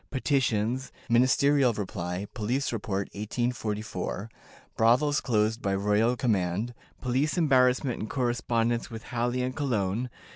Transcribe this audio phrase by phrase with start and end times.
[0.09, 0.91] Petitions.
[1.09, 2.25] Ministerial Reply.
[2.33, 4.31] Police Report, 1844.
[4.75, 6.73] Brothels closed by royal Command.
[7.01, 10.09] Police Embarrassment, and Correspondence with Halle and Cologne.